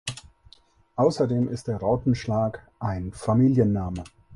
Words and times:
Außerdem 0.95 1.47
ist 1.47 1.67
der 1.67 1.77
Rautenschlag 1.77 2.67
ein 2.79 3.11
Familienname. 3.11 4.03